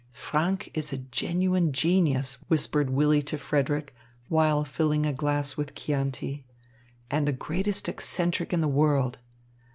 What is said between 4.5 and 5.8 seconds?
filling a glass with